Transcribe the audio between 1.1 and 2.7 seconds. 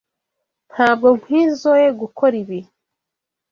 nkwizoe gukora ibi.